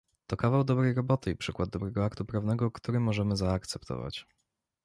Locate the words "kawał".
0.37-0.63